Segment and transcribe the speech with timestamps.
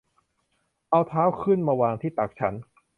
[0.89, 2.53] เอาเท้าขึ้นมาวางที่ตักฉัน